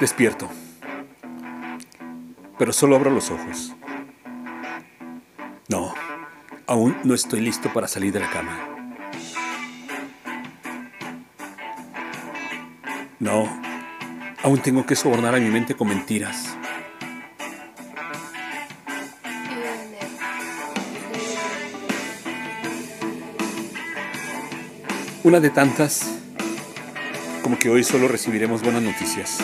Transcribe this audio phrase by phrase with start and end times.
[0.00, 0.50] Despierto.
[2.58, 3.74] Pero solo abro los ojos.
[5.68, 5.94] No,
[6.66, 8.58] aún no estoy listo para salir de la cama.
[13.18, 13.48] No,
[14.42, 16.54] aún tengo que sobornar a mi mente con mentiras.
[25.24, 26.06] Una de tantas,
[27.42, 29.38] como que hoy solo recibiremos buenas noticias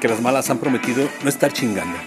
[0.00, 1.98] que las malas han prometido no estar chingando.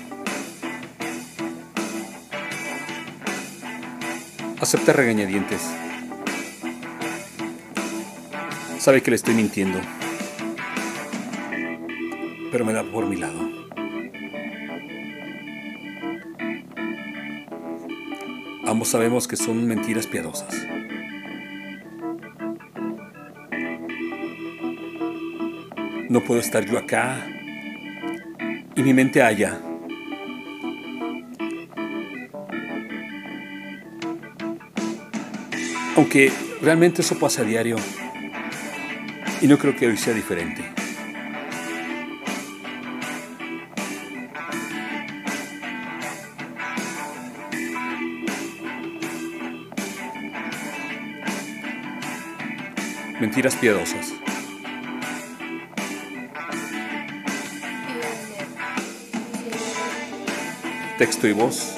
[4.59, 5.61] Acepta regañadientes.
[8.79, 9.79] Sabe que le estoy mintiendo.
[12.51, 13.39] Pero me da por mi lado.
[18.65, 20.65] Ambos sabemos que son mentiras piadosas.
[26.09, 27.32] No puedo estar yo acá
[28.76, 29.60] y mi mente halla.
[35.96, 37.76] Aunque realmente eso pasa a diario
[39.41, 40.63] y no creo que hoy sea diferente.
[53.20, 54.23] Mentiras piadosas.
[60.98, 61.74] Texto y voz.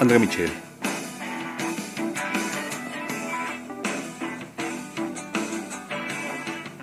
[0.00, 0.69] André Michel.